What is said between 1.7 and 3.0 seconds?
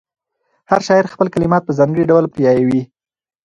ځانګړي ډول پیوياي.